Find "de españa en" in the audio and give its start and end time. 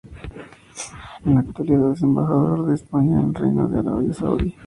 2.65-3.27